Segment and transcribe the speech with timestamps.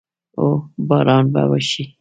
[0.37, 0.49] هو،
[0.87, 1.83] باران به وشي